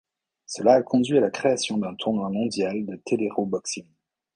[0.47, 3.85] Cela a conduit à la création d'un tournoi mondial de teleroboxing.